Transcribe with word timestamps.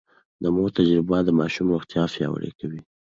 د 0.41 0.43
مور 0.55 0.69
تجربه 0.77 1.17
د 1.23 1.29
ماشوم 1.39 1.67
روغتيا 1.73 2.03
پياوړې 2.13 2.51
کوي. 2.59 2.81